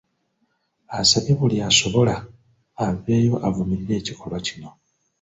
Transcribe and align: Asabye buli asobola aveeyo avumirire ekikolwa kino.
Asabye 0.99 1.33
buli 1.39 1.55
asobola 1.69 2.15
aveeyo 2.85 3.35
avumirire 3.47 3.93
ekikolwa 3.99 4.39
kino. 4.45 4.69